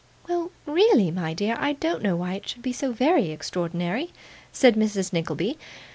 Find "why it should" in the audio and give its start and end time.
2.15-2.63